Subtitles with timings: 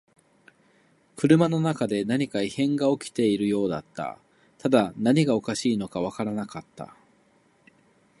[1.15, 4.17] 車の中で何か異変が起きているようだった。
[4.57, 6.95] ただ何がおかしいのかわからなかった。